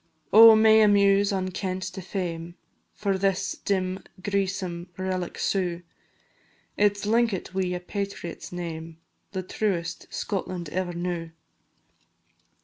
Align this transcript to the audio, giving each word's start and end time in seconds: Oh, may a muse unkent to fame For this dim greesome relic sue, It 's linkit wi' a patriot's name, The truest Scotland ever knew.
Oh, 0.33 0.55
may 0.55 0.81
a 0.81 0.87
muse 0.87 1.31
unkent 1.31 1.83
to 1.93 2.01
fame 2.01 2.55
For 2.95 3.19
this 3.19 3.51
dim 3.63 4.03
greesome 4.23 4.87
relic 4.97 5.37
sue, 5.37 5.83
It 6.75 6.97
's 6.97 7.05
linkit 7.05 7.53
wi' 7.53 7.75
a 7.75 7.79
patriot's 7.79 8.51
name, 8.51 8.97
The 9.33 9.43
truest 9.43 10.11
Scotland 10.11 10.69
ever 10.69 10.93
knew. 10.93 11.29